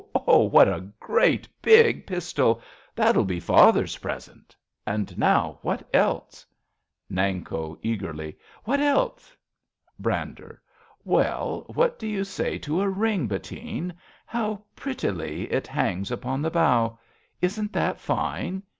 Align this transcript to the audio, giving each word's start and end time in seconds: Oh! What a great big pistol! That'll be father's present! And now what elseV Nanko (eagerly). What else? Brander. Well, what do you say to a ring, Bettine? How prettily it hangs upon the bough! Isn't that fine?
Oh! 0.25 0.45
What 0.45 0.67
a 0.67 0.89
great 0.99 1.47
big 1.61 2.07
pistol! 2.07 2.59
That'll 2.95 3.23
be 3.23 3.39
father's 3.39 3.97
present! 3.99 4.55
And 4.83 5.15
now 5.15 5.59
what 5.61 5.87
elseV 5.93 6.43
Nanko 7.11 7.77
(eagerly). 7.83 8.35
What 8.63 8.79
else? 8.79 9.37
Brander. 9.99 10.59
Well, 11.03 11.65
what 11.75 11.99
do 11.99 12.07
you 12.07 12.23
say 12.23 12.57
to 12.57 12.81
a 12.81 12.89
ring, 12.89 13.27
Bettine? 13.27 13.93
How 14.25 14.63
prettily 14.75 15.43
it 15.51 15.67
hangs 15.67 16.09
upon 16.09 16.41
the 16.41 16.49
bough! 16.49 16.97
Isn't 17.39 17.71
that 17.73 17.99
fine? 17.99 18.63